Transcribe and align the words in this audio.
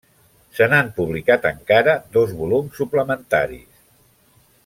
Se 0.59 0.67
n'han 0.69 0.87
publicat 0.95 1.45
encara 1.49 1.95
dos 2.17 2.33
volums 2.41 2.81
suplementaris. 2.83 3.81